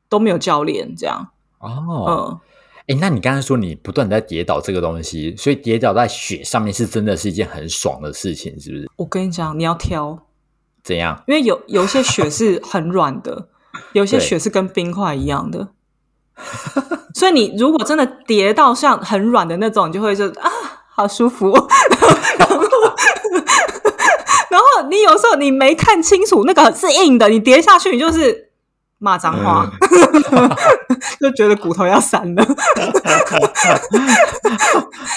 [0.10, 1.30] 都没有教练这样。
[1.60, 2.40] 哦，嗯，
[2.88, 8.90] 哎，那你刚才说你不断在跌倒这个东西，所以跌倒在雪上面是真的是一件很爽的事情，是不是？
[8.96, 10.18] 我跟你讲，你要挑
[10.84, 11.22] 怎样？
[11.28, 13.50] 因为有有些雪是很软的，
[13.92, 15.68] 有些雪是跟冰块一样的。
[17.14, 20.50] 所以你如果真的跌到像很软的那种，你就会就啊，
[20.96, 21.52] 好舒服。
[24.50, 28.47] 然后你有时候你没看清楚那个是硬的，你跌下去你就是
[29.00, 29.70] 骂脏话，
[31.20, 32.44] 就觉得骨头要散了，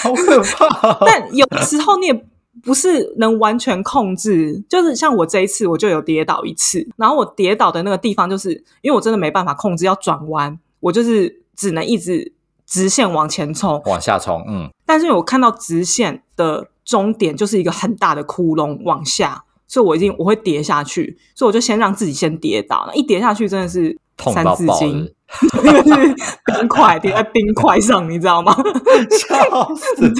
[0.03, 0.97] 好可怕。
[1.05, 2.25] 但有时候你也
[2.63, 10.59] 不是能完全控制，就是像我这一次我就有跌倒一次，然后我跌倒的那个地方就是因为我真的没办法控制要转弯。
[10.79, 12.33] 我就是只能一直
[12.65, 14.67] 直线往前冲，往下冲，嗯。
[14.83, 22.93] 但是我看到直线的终点就是一个很大的窟窿往下，所以我一定我会跌下去，所以我就先让自己先跌倒了。
[22.93, 25.09] 一跌下去真的是三字经，
[26.45, 28.53] 冰块跌在冰块上，你知道吗？
[29.09, 30.13] 笑死！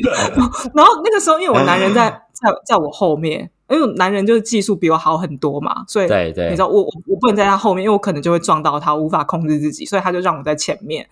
[0.73, 3.51] 然后那个时候，因为我男人在 在在我后面。
[3.69, 11.07] 因为男人就是技术比我好很多嘛，所以对对，你知道我我我不能在他后面，因为我可能就会撞到他，无法控制自己，所以他就让我在前面。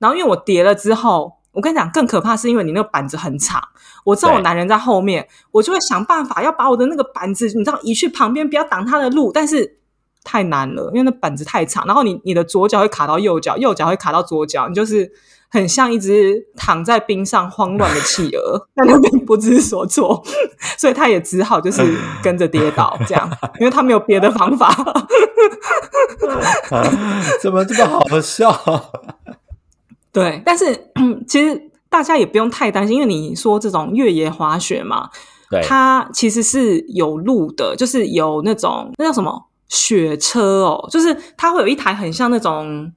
[0.00, 3.60] 然后因为我跌了之后，我跟你讲更可怕是因为你那个板子很长，
[4.04, 9.78] 我知道我男人在后面，我就会想办法要把我的那个板子，你知道移去旁边，不要挡他的路，但是
[10.22, 15.12] 太难了，因为那板子太长，然后你你的左脚会卡到右脚，右脚会卡到左脚，你就是。
[15.52, 20.22] 很像一只躺在冰上慌乱的企鹅， 在那边不知所措，
[20.78, 21.82] 所以他也只好就是
[22.22, 24.72] 跟着跌倒，这样，因为他没有别的方法。
[27.42, 28.48] 怎么这么好笑？
[30.12, 30.92] 对，但是
[31.28, 35.10] 其实大家也不用太担心，因为你说这种越野滑雪嘛，
[35.62, 39.46] 它其实是有路的，就是有那种那叫什么？
[39.68, 42.92] 雪车哦，就是它会有一台很像那种。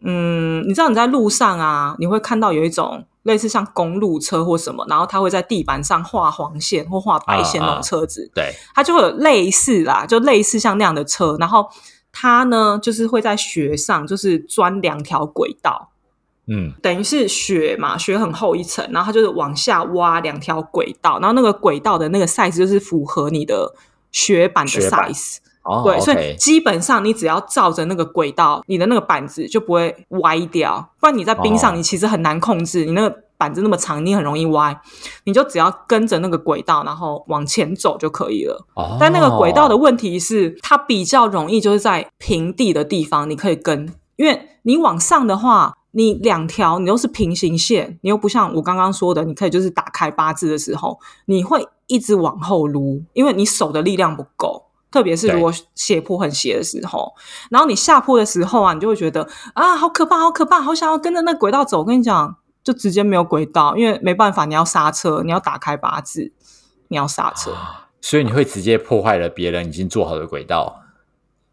[0.00, 11.68] 嗯，你知道你在路上啊，你会看到有一种类似像公路车或什么，然后它会在地板上画黄线或画白线那种车子，对，它就会有类似啦，就类似像那样的车，然后
[12.12, 15.90] 它呢就是会在雪上就是钻两条轨道，
[16.48, 23.74] 嗯，等于是雪嘛，雪很厚一层，然后它就是往下挖两条轨道，然后那个轨道的那个 size 就是符合你的
[24.10, 25.36] 雪板的 size。
[25.84, 30.94] 对，所以基本上你只要照着那个轨道，你的那个板子就不会歪掉。
[30.98, 32.86] 不然你在冰上，你其实很难控制。
[32.86, 34.80] 你那个板子那么长，你很容易歪。
[35.24, 38.66] 你就只要跟着那个轨道，然后往前走就可以了。
[38.98, 54.64] 但那个轨道的问题是，它比较容易就是在平地的地方你可以跟，因为你往上的话，你两条你都是平行线，你又不像我刚刚说的，你可以就是打开八字的时候，你会一直往后撸，因为你手的力量不够。
[54.90, 57.12] 特别是如果斜坡很斜的时候，
[57.50, 61.80] 然后你下坡的时候啊，你就会觉得啊，好可怕，好可怕，好想要跟着那轨道走。
[61.80, 66.32] 我跟你讲，就直接没有轨道，因为没办法，你要刹车，你要打开八字，
[66.88, 67.52] 你要刹车，
[68.00, 70.80] 所以你会直接破坏了别人已经做好的轨道。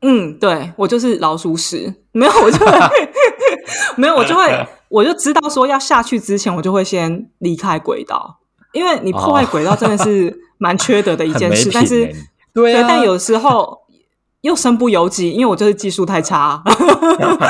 [0.02, 2.72] 嗯，对我就是老鼠屎，没有我就会
[3.98, 8.40] 没有我就会 我就知道说要下去之前，我就会先离开轨道，
[8.74, 12.14] 因为你破坏轨道真的是 蛮缺德的一件事，但是。
[12.56, 13.82] 对，但有时候
[14.40, 16.64] 又身不由己，因为我就是技术太差，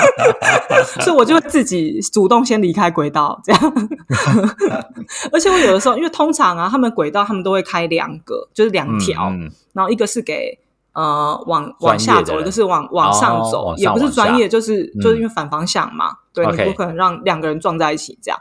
[1.00, 3.74] 所以我就会自己主动先离开轨道，这样。
[5.32, 9.32] 而且我有的时候，因为通常啊，他们轨道他们都会开两个，就是两条，
[9.74, 10.58] 然后一个是给
[10.94, 18.40] 呃往往下走，一个是往往上走，也不是专业，就是就是因为反方向嘛，对你不可能让两个人撞在一起这样。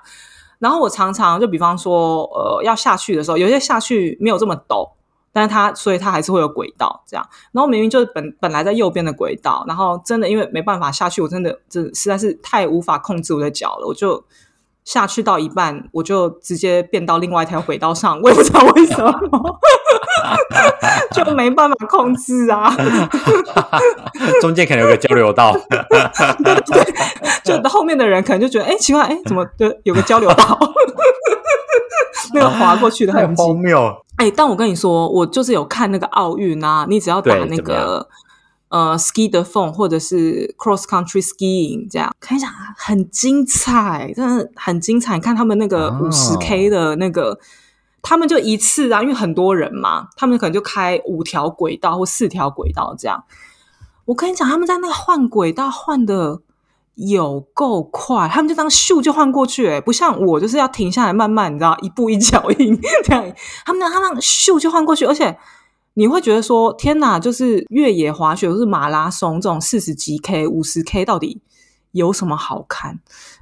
[0.59, 4.90] 然后我常常就比方说，呃，要下去的时候，有些下去没有这么陡。
[5.37, 7.28] 但是它，所以它还是会有轨道这样。
[7.50, 14.24] 然后明明就是本本来在右边的轨道，然后真的因为没办法下去，我真的这实在是太无法控制我的脚了，我就
[14.85, 19.11] 下去到一半，我就直接变到另外一条轨道上，我也不知道为什么，
[21.12, 22.74] 就没办法控制啊。
[24.40, 26.85] 中间可能有个交流道， 对对
[27.44, 30.59] 对，就后面的人可能就觉得，哎，奇怪，哎，怎么就有个交流道？
[32.33, 33.94] 那个滑过去的很荒谬。
[34.16, 38.09] 哎，但我跟你说，我就是有看那个奥运啊，你只要打那个
[38.68, 45.14] 呃 ski 的 phone 或者是 cross country skiing 这样，看一下很精彩，真的很精彩。
[45.14, 47.38] 你看他们那个五十 k 的那个，
[48.05, 53.25] 他们就一次啊，因为很多人嘛，他们可能就开五条轨道或四条轨道这样。
[54.05, 56.43] 我跟你讲，他们在那个换轨道换的。
[56.97, 63.21] 有够快，他们就当咻就换过去，哎，不像我就是要停下来慢慢，你知道，一步一脚印这样。
[63.67, 65.37] 他们他那咻就换过去，而且
[65.95, 71.43] 你会觉得说，天哪，就是越野滑雪，或是马拉松这种四十几 K、五十 K，到底
[71.90, 73.01] 有什么好看？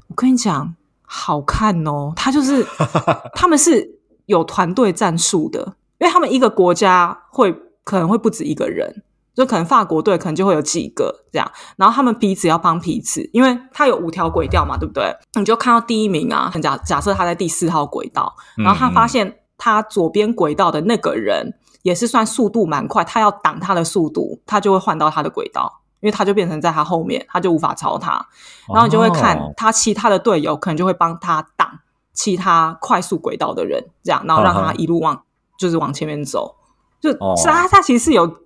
[0.08, 2.66] 我跟你讲，好看哦，他就是
[3.36, 3.91] 他们是
[4.26, 7.54] 有团队战术的，因为他们一个国家会
[7.84, 9.02] 可能会不止一个人。
[9.34, 15.10] 就可能法国队可能就会有几个这样，然后他们彼此要帮彼此，因为他有五条轨道嘛，对不对？
[15.38, 28.26] 你就看到第一名啊，假假设他在第四号轨道，然后他发现他左边轨道的那个人也是算速度蛮快，他要挡他的速度，他就会换到他的轨道，因为他就变成在他后面，他就无法超他。
[28.68, 31.78] 然后你就会看他其他的队友可能就会帮他挡
[32.12, 35.22] 其他快速轨道的人，这样，然后让他一路往
[35.58, 36.56] 就是往前面走，
[37.00, 38.42] 就是他他其实是有。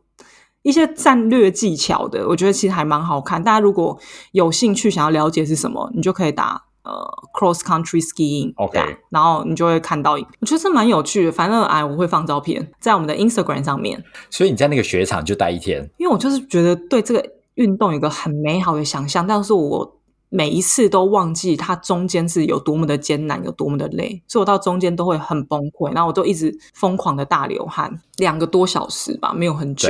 [0.62, 3.40] 一些战略技巧的，我觉得其实还蛮好看。
[3.40, 3.96] 大家如果
[4.32, 6.92] 有兴趣想要了解是什么，你就可以打呃
[7.32, 10.14] cross country skiing，OK，然后你就会看到。
[10.14, 11.30] 我觉得这蛮有趣的。
[11.30, 14.02] 反正哎，我会放照片在我们的 Instagram 上面。
[14.28, 15.88] 所以你在那个雪场就待一天？
[15.98, 17.24] 因为我就是觉得对这个
[17.54, 19.95] 运动有个很美好的想象，但是我
[20.28, 29.88] 每一次都忘记它中间是有多么的艰难，有多么的累，所以我到中间都会很崩溃，然后我都一直疯狂的大流汗，两个多小时吧，没有很久。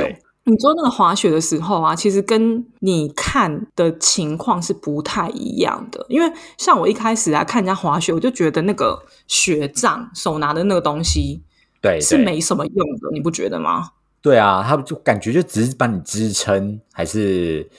[0.49, 6.05] 你做那个滑雪的时候啊，其实跟你看的情况是不太一样的。
[6.07, 8.97] 因为像我一开始啊看人家滑雪，我就觉得那个
[9.27, 11.41] 雪杖手拿的那个东西，
[11.81, 13.89] 对，是没什么用的，你不觉得吗？
[14.21, 17.69] 对啊，他就感觉就只是帮你支撑，还是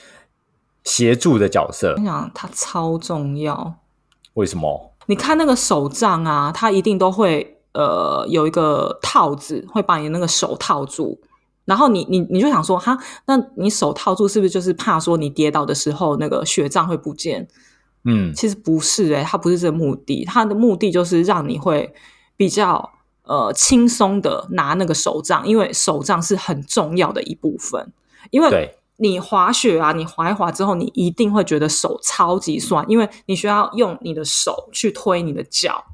[0.89, 1.95] 协助的角色。
[1.99, 3.75] 我想它超重要。
[4.35, 4.93] 为什么？
[5.07, 11.21] 你看那个手杖啊，它一定都会呃有一个套子，会把你那个手套住。
[11.65, 12.97] 然后你你你就想说哈，
[13.27, 17.47] 那你手套住是不是就是怕说你跌倒的时候那个血杖会不见？
[18.05, 21.93] 嗯，其实不是诶，它不是这个目的，它的目的就是让你会
[22.37, 22.93] 比较
[23.25, 27.93] 呃轻松的拿那个手杖，因为手杖是很重要的一部分。
[28.31, 28.49] 因为
[28.99, 35.85] 你滑雪啊，你滑一滑之后，你一定会觉得手超级酸，因为你需要用你的手去推你的脚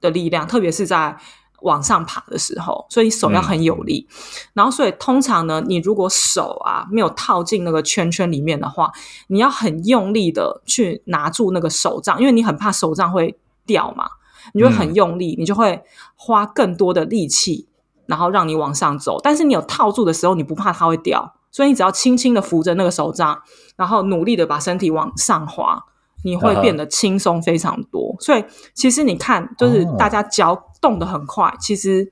[0.00, 1.16] 的力量，特别是在。
[1.60, 4.06] 往上爬的时候，所以手要很有力。
[4.52, 8.92] 然后，所以通常呢，你如果手啊没有套进那个圈圈里面的话，
[9.28, 14.10] 你要很用力的去拿住那个手杖，因为你很怕手杖会掉嘛。
[14.52, 15.82] 你就很用力，你就会
[16.16, 17.66] 花更多的力气，
[18.04, 19.18] 然后让你往上走。
[19.22, 23.40] 但是你有套住的时候，你不怕它会掉，所以你只要轻轻的扶着那个手杖，
[23.76, 25.84] 然后努力的把身体往上滑。
[26.26, 32.10] 你会变得轻松非常多，所以其实你看，就是大家脚动得很快，其实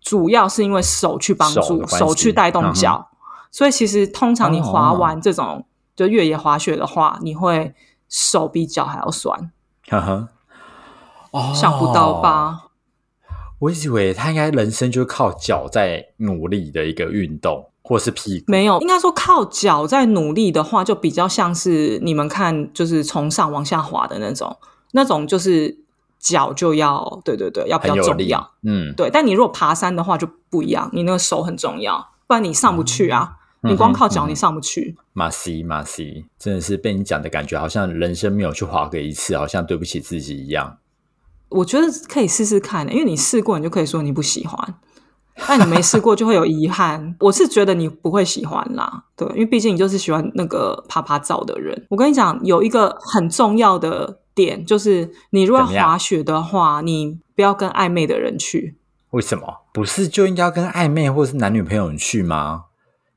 [0.00, 3.10] 主要是因为手去帮助，手去带动脚，
[3.52, 7.76] 所以其实通常你滑完这种就越野滑雪的话，你会
[8.08, 9.52] 手比脚还要酸。
[9.88, 10.28] 呵呵，
[11.30, 12.64] 哦，想不到吧？
[13.60, 17.70] 我以为他应该人生就是靠脚在努力的一个运动。
[17.88, 24.54] 或是屁股没有，应该说靠脚在努力的话，就比较像是你们看，就是从上往下滑的那种，
[24.92, 25.78] 那种就是
[26.18, 29.08] 脚就要对对对，要比较重要，嗯，对。
[29.10, 33.36] 但你如果爬山的话就不一样，你那个手很重要，不然你上不去啊。
[33.62, 34.96] 你光靠脚你上不去。
[35.14, 40.76] 马西马西，真的是被你讲的感觉，好像人生没有去滑过一次，好像对不起自己一样。
[41.48, 44.74] 我觉得可以试试看，因为你试过，你就可以说你不喜欢。
[45.46, 51.86] 但你没试过就会有遗憾，我是觉得你不会喜欢啦，对，因为毕竟你就是喜欢那个啪啪照的人。
[51.88, 58.76] 我跟你讲，有一个很重要的点，就是你如果要滑雪的话，你不要跟暧昧的人去。
[59.10, 59.44] 为什么？
[59.72, 62.64] 不是就应该要跟暧昧或是男女朋友去吗？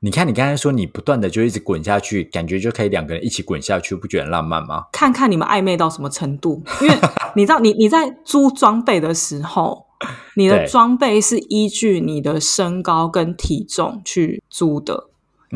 [0.00, 4.86] 你看，你刚才说你不断的就一直滚下去，感觉就可以两个人一起滚下去，不觉得浪漫吗？
[4.92, 6.94] 看看你们暧昧到什么程度，因为
[7.36, 9.86] 你知道，你你在租装备的时候。
[10.36, 15.08] 你的装备是依据你的身高跟体重去租的，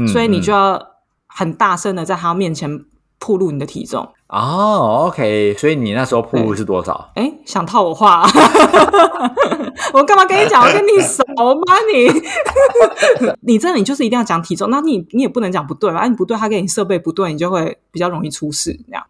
[0.06, 0.80] 所以你就要
[1.26, 2.84] 很大声的在他面前
[3.18, 4.08] 暴露你的体重。
[4.28, 7.12] 哦，OK，所以你那时候铺路是多少？
[7.14, 8.26] 哎，想套我话，
[9.94, 10.60] 我干嘛跟你讲？
[10.66, 11.74] 我跟你熟吗？
[11.94, 12.10] 你，
[13.52, 15.98] 你这你就是一定要讲体重，那你你也不能讲不对吧？
[16.00, 18.76] 哎，你不对，他给你设备不对，你就会比较容易出事。
[18.88, 19.04] 这样。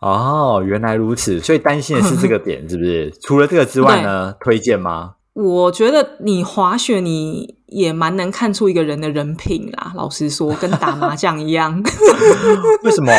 [0.00, 3.12] 哦，原来如此，所以担心的是这个点，是不是？
[3.20, 4.34] 除了这个之外呢？
[4.40, 5.12] 推荐吗？
[5.36, 9.92] 我觉得你滑雪，你也蛮能看出一个人的人品啦。
[9.94, 11.82] 老实说，跟打麻将一样。
[12.82, 13.12] 为什么？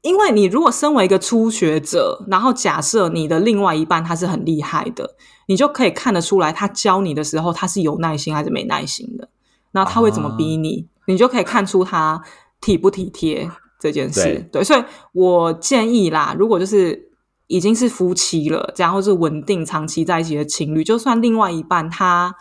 [0.00, 5.16] 因为你如果身为一个初学者，然后假设你的另外一半他是很厉害的，
[5.48, 9.28] 你就可以看得出来，他教你的时候他是有耐心还是没耐心的。
[9.70, 12.22] 然后他会怎么逼你，你就可以看出他
[12.62, 14.48] 体不体贴这件事。
[14.50, 17.07] 对，所以我建议啦，如果就是
[17.48, 22.36] 已经是夫妻了，然后是稳定长期在一起的情侣，就算另外一半他。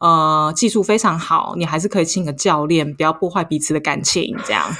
[0.00, 4.64] 呃，技术非常好，你还是可以请个教练，不要破坏彼此的感情，这样，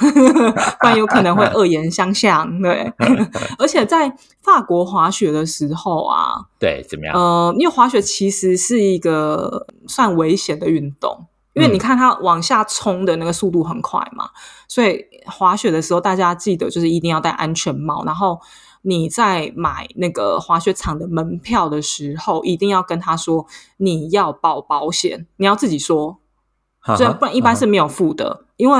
[0.79, 2.61] 不然有可能会恶言相向。
[2.61, 2.89] 对，
[3.59, 4.09] 而且在
[4.41, 7.13] 法国滑雪的时候啊，对，怎么样？
[7.13, 14.29] 呃，因为滑雪其实是一个算危险的运动，因为你看它往下冲的那个速度很快嘛，
[14.69, 18.39] 所以滑雪的时候大家记得就是一定要戴安全帽，然后。
[18.81, 23.45] 你在买那个滑雪场的门票的时候，一定要跟他说
[23.77, 26.17] 你要保保险，你要自己说，
[26.97, 28.45] 这不然一般是没有付的。
[28.55, 28.79] 因为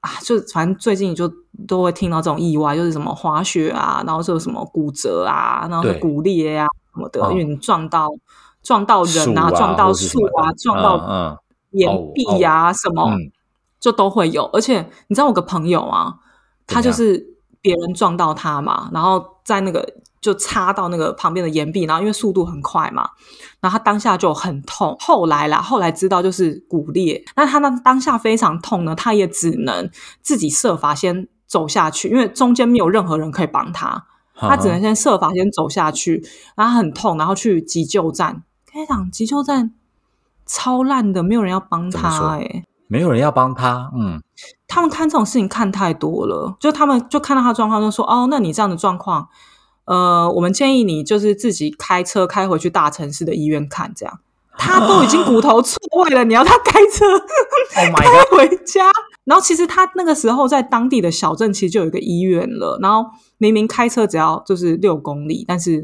[0.00, 1.30] 啊，就反正最近就
[1.68, 8.08] 都会听到这种意外，就是什么滑雪啊，然后说什么骨折啊，然后骨裂啊什么的，因为你撞到
[8.62, 11.38] 撞到人啊，撞到树啊，撞到
[11.72, 13.10] 岩壁啊什么，
[13.78, 14.44] 就都会有。
[14.46, 16.14] 而且你知道我个朋友啊，
[16.66, 17.33] 他就是。
[17.64, 23.08] 别人撞到他嘛，然后在那个就插到那个旁边的岩壁，然后因为速度很快嘛，
[23.58, 24.94] 然后他当下就很痛。
[25.00, 27.24] 后来啦，后来知道就是骨裂。
[27.36, 29.90] 那他那当下非常痛呢，他也只能
[30.20, 34.04] 自己设法先走下去，因为中间没有任何人可以帮他，
[34.34, 36.22] 他只能先设法先走下去。
[36.54, 38.42] 然后很痛，然后去急救站。
[38.70, 39.72] 跟你讲，急救站
[40.44, 44.20] 超烂的，没有人要帮他，哎，没有人要帮他，嗯。
[44.74, 49.28] 他们看这种事情看太多了，就他们就看到他状况，就说：“哦，那你这样的状况，
[49.84, 54.18] 呃，我们建议你就是自己开车开回去大城市的医院看。”这样，
[54.58, 57.06] 他都已经骨头错位了，你要他开车
[57.72, 58.90] 开回家？
[59.22, 63.08] 然后其实他那个时候在当地的小镇其实就有一个医院了，然后
[63.38, 65.80] 明明开车只要就是六公里，但是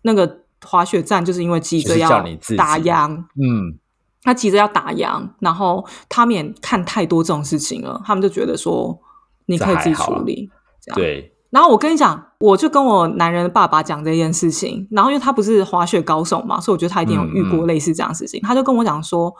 [0.00, 2.08] 那个滑雪站就是因为急着要
[2.56, 3.78] 打烊，嗯。
[4.26, 8.98] 他急着要打烊，然后他们也看太多这种事情了，他们就觉得说
[9.46, 10.50] 你可以自己处理，
[10.82, 11.32] 这样对。
[11.50, 18.40] 然后我跟你讲，我就跟我男人的爸爸讲这件事情，然后因为他不是滑雪高手嘛，所以我觉得他一定有遇过类似这样事情。
[18.42, 19.32] 他就跟我讲说：“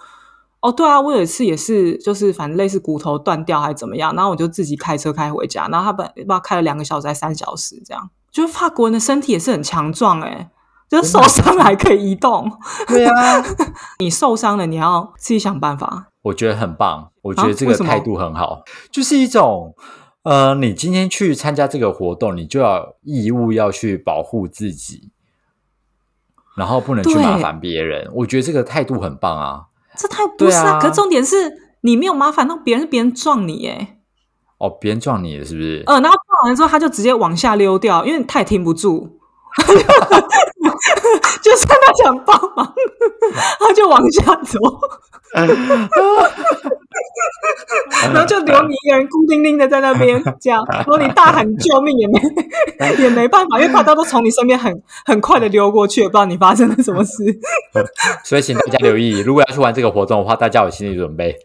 [0.62, 8.08] 哦，对啊，我有一次也是，就是反正类似骨头断掉还是怎么样，然后我就自己开车开回家，然后他本不知道开了两个小时还三小时，这样。
[8.30, 10.50] 就是法国人的身体也是很强壮哎。”
[10.88, 12.50] 就受伤了还可以移动，
[12.86, 13.42] 对啊，
[13.98, 16.08] 你受伤了你要自己想办法。
[16.22, 19.74] 我觉得很棒，我觉得这个态度很好，就是一种
[20.22, 25.10] 呃，你今天去参加这个活动，你就要义务要去保护自己，
[26.56, 28.10] 然后不能去麻烦别人。
[28.14, 29.66] 我觉得这个态度很棒啊，
[29.96, 30.78] 这太不是啊。
[30.80, 33.98] 可重点是你没有麻烦到别人，是别人撞你哎。
[34.58, 35.82] 哦，别人撞你了是不是？
[35.86, 39.18] 嗯，然后撞完之后他就直接往下溜掉，因为他也停不住。
[41.42, 42.74] 就算他想帮忙，
[43.60, 44.58] 他就往下走，
[48.12, 54.72] 然后就留你一个人孤零零的在那边， 这样，然后你大喊救命也没 也没办法，因为大家都从你身边很
[55.04, 57.24] 很快的溜过去，也不知道你发生了什么事。
[58.24, 61.36] 所以请大家留意，如果要去玩这个活动的话，大家有心理准备。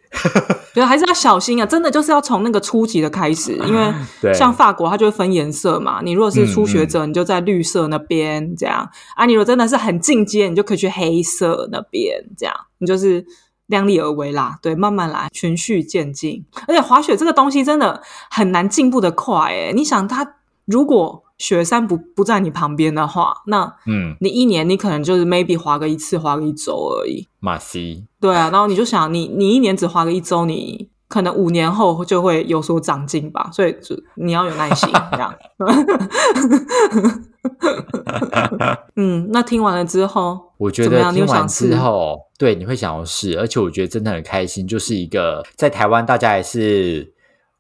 [0.74, 1.66] 对，还是要小心啊！
[1.66, 6.00] 真的就是要从那个初级的开始，因为像法国，它就会分颜色嘛。
[6.02, 9.26] 你如果是初学者，你就在绿色那边这样啊。
[9.26, 12.56] 你如果真的是很进阶，你就可以去黑色那边这样。
[12.78, 13.26] 你就是
[13.72, 16.46] 量力而为啦，对，慢慢来，循序渐进。
[16.68, 19.74] 而且滑雪这个东西真的很难进步的快诶。
[19.74, 27.28] 你想，它如果雪山不不在你旁边的话，那嗯，你一年你可能就是 maybe 滑个一次，滑个一周而已。
[27.40, 33.50] 马西，对啊，然后你就想，你你一年只滑个一周，你可能五年后就会有所长进吧。
[33.52, 35.34] 所以就你要有耐心，这样。
[38.96, 47.14] 嗯，那听完了之后，我觉得听完之后，对，你会想要试，而且我觉得真的很开心，就是一个在台湾大家也是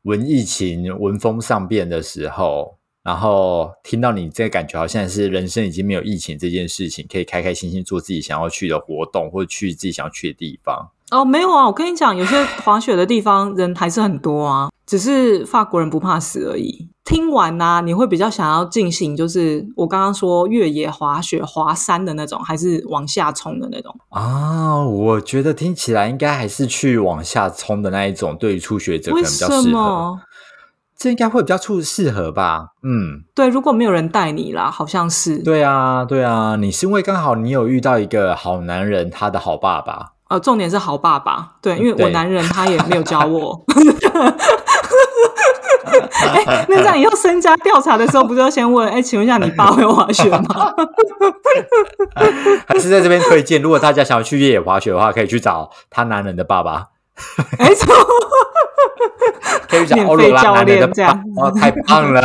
[0.03, 2.77] 闻疫情闻风丧变的时候。
[3.03, 10.91] 然后听到你这个感觉，好像是人生已经没有疫情这件事情，可以开开心心做自己想要去的活动，或者去自己想要去的地方。
[11.09, 16.89] 哦，没有啊，我跟你讲，有些滑雪的地方人还是很多啊，只是法国人不怕死而已。
[17.05, 24.83] 听完呢，你会比较想要进行，就是我刚刚说越野滑雪、滑山的那种，还是往下冲的那种啊？
[24.83, 30.19] 我觉得听起来应该还是去往下冲的那一种，对于初学者可能比较适合。
[30.97, 32.73] 这应该会比较处适合吧？
[32.83, 35.37] 嗯，对，如果没有人带你啦，好像是。
[35.41, 40.11] 对啊，对啊，你是因为刚好你有遇到一个好男人，他的好爸爸。
[40.31, 43.61] 呃，重点是好爸爸，对，因为我男人他也没有教我。
[46.23, 48.87] 哎，那这样以后身家调查的时候，不就要先问？
[48.87, 50.73] 哎，请问一下，你爸会滑雪吗？
[52.65, 56.85] 还是在这边推荐，如果大家想要去越野滑雪的话，可以去找他男人的爸爸。
[57.59, 57.93] 没错。
[59.67, 62.21] 可以讲欧罗拉教练这样，哦，太棒了！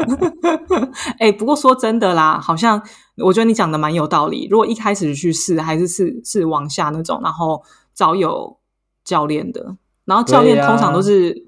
[1.18, 2.80] 哎，不过说真的啦，好像
[3.16, 4.46] 我觉得你讲的蛮有道理。
[4.50, 7.62] 如果一开始去试，还是试试往下那种，然后
[7.94, 8.58] 找有
[9.04, 11.44] 教练的，然后教练通常都是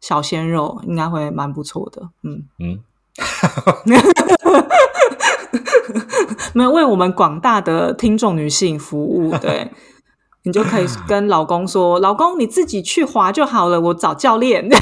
[0.00, 2.02] 小鲜肉，应该会蛮不错的。
[2.22, 2.80] 嗯嗯，
[6.54, 9.70] 没有为我们广大的听众女性服务，对。
[10.46, 14.64] 你就可以跟老公说：“老公，你自己去滑就好了，我找教练。”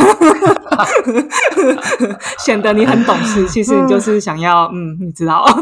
[2.39, 5.43] 显得你很懂事，其实你就是想要，嗯，你知道。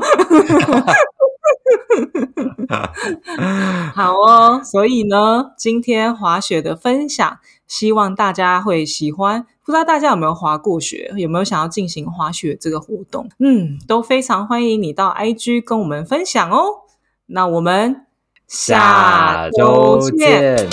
[3.95, 7.39] 好哦，所以呢，今天滑雪的分享，
[7.69, 9.47] 希望大家会喜欢。
[9.65, 13.29] 不知道大家有没有滑过雪，有没有想要进行滑雪这个活动？
[13.39, 16.65] 嗯，都非常欢迎你到 IG 跟我们分享哦。
[17.27, 18.07] 那我们。
[18.53, 20.69] 下周见。